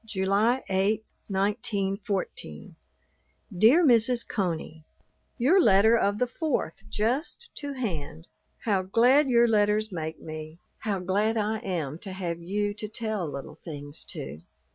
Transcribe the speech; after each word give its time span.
July 0.03 0.63
8, 0.67 1.05
1914. 1.27 2.75
DEAR 3.55 3.85
MRS. 3.85 4.27
CONEY, 4.27 4.83
Your 5.37 5.61
letter 5.61 5.95
of 5.95 6.17
the 6.17 6.25
4th 6.25 6.89
just 6.89 7.49
to 7.53 7.73
hand. 7.73 8.27
How 8.65 8.81
glad 8.81 9.29
your 9.29 9.47
letters 9.47 9.91
make 9.91 10.19
me; 10.19 10.57
how 10.79 10.97
glad 10.97 11.37
I 11.37 11.59
am 11.59 11.99
to 11.99 12.13
have 12.13 12.41
you 12.41 12.73
to 12.73 12.87
tell 12.87 13.27
little 13.29 13.59
things 13.63 14.03
to. 14.05 14.41